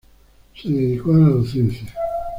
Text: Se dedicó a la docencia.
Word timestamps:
Se 0.55 0.67
dedicó 0.67 1.13
a 1.13 1.19
la 1.19 1.29
docencia. 1.29 1.93